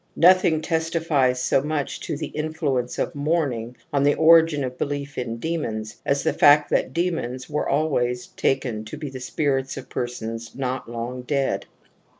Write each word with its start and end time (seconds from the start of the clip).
Noth 0.15 0.43
ing 0.43 0.61
testifies 0.63 1.39
so 1.39 1.61
much 1.61 1.99
to 1.99 2.17
the 2.17 2.29
influence 2.29 2.97
of 2.97 3.13
mourning 3.13 3.77
on 3.93 4.01
the 4.01 4.15
origin 4.15 4.63
of 4.63 4.79
belief 4.79 5.15
in 5.15 5.37
demons 5.37 5.97
as 6.07 6.23
the 6.23 6.33
fact 6.33 6.71
that 6.71 6.91
demons 6.91 7.47
were 7.51 7.69
always 7.69 8.25
taken 8.25 8.83
to 8.85 8.97
be 8.97 9.11
the 9.11 9.19
spirits 9.19 9.77
of 9.77 9.89
persons 9.89 10.55
not 10.55 10.89
long 10.89 11.21
dead. 11.21 11.67